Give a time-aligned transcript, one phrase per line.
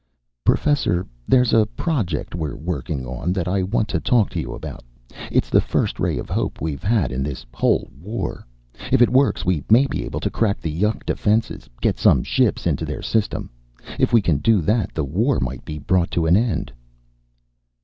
[0.43, 4.83] "Professor, there's a project we're working on that I want to talk to you about.
[5.31, 8.47] It's the first ray of hope we've had in this whole war.
[8.91, 12.65] If it works, we may be able to crack the yuk defenses, get some ships
[12.65, 13.51] into their system.
[13.99, 16.73] If we can do that the war might be brought to an end."